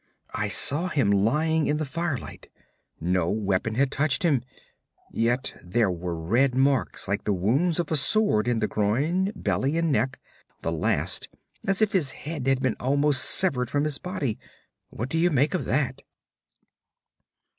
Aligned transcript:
'I 0.33 0.47
saw 0.47 0.87
him 0.87 1.11
lying 1.11 1.67
in 1.67 1.77
the 1.77 1.85
firelight. 1.85 2.49
No 2.99 3.29
weapon 3.29 3.75
had 3.75 3.91
touched 3.91 4.23
him. 4.23 4.41
Yet 5.11 5.53
there 5.63 5.91
were 5.91 6.15
red 6.19 6.55
marks 6.55 7.07
like 7.07 7.23
the 7.23 7.33
wounds 7.33 7.79
of 7.79 7.91
a 7.91 7.95
sword 7.95 8.47
in 8.47 8.57
the 8.61 8.67
groin, 8.67 9.31
belly 9.35 9.77
and 9.77 9.91
neck 9.91 10.19
the 10.63 10.71
last 10.71 11.29
as 11.67 11.83
if 11.83 11.91
his 11.91 12.09
head 12.25 12.47
had 12.47 12.61
been 12.61 12.77
almost 12.79 13.23
severed 13.23 13.69
from 13.69 13.83
his 13.83 13.99
body. 13.99 14.39
What 14.89 15.07
do 15.07 15.19
you 15.19 15.29
make 15.29 15.53
of 15.53 15.65
that?' 15.65 16.01